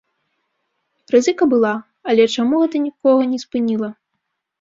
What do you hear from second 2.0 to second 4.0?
але чаму гэта нікога не спыніла?